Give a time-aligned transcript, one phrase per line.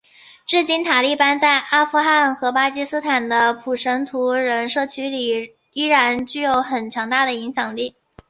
[0.47, 7.95] 至今塔利班在阿富汗和巴基斯坦的普什图人社区里依旧拥有很强大的影响力。